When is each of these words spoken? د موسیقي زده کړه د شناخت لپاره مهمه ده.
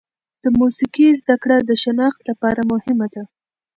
د 0.43 0.45
موسیقي 0.59 1.07
زده 1.21 1.35
کړه 1.43 1.57
د 1.69 1.71
شناخت 1.83 2.21
لپاره 2.29 2.61
مهمه 2.71 3.07
ده. 3.13 3.23